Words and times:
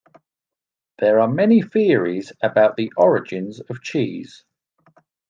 There 0.97 1.19
are 1.19 1.27
many 1.27 1.61
theories 1.61 2.33
about 2.41 2.75
the 2.75 2.91
origins 2.97 3.59
of 3.59 3.83
cheese. 3.83 4.43